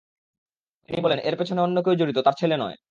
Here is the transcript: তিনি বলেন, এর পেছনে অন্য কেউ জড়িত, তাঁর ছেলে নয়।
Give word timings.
তিনি 0.89 0.99
বলেন, 1.01 1.19
এর 1.19 1.35
পেছনে 1.37 1.59
অন্য 1.61 1.77
কেউ 1.83 1.95
জড়িত, 1.95 2.17
তাঁর 2.17 2.35
ছেলে 2.41 2.55
নয়। 2.57 2.75